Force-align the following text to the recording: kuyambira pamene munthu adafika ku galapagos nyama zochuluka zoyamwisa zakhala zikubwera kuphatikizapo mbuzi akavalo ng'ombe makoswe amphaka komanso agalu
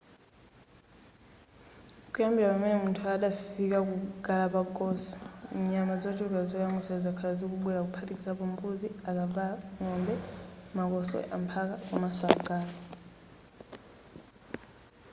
kuyambira 2.11 2.53
pamene 2.53 2.77
munthu 2.83 3.03
adafika 3.15 3.77
ku 3.87 3.95
galapagos 4.25 5.03
nyama 5.71 5.93
zochuluka 6.01 6.41
zoyamwisa 6.49 6.93
zakhala 7.05 7.33
zikubwera 7.39 7.85
kuphatikizapo 7.85 8.43
mbuzi 8.51 8.87
akavalo 9.09 9.55
ng'ombe 9.81 10.15
makoswe 10.75 11.19
amphaka 11.35 11.75
komanso 11.85 12.23
agalu 12.35 12.73